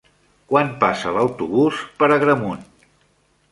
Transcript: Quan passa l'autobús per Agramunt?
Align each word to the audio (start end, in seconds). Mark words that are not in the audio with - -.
Quan 0.51 0.71
passa 0.83 1.11
l'autobús 1.17 1.83
per 2.01 2.11
Agramunt? 2.17 2.67